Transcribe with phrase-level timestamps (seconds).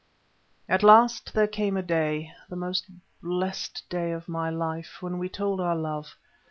[0.67, 2.87] At last there came a day—the most
[3.21, 6.17] blessed of my life, when we told our love.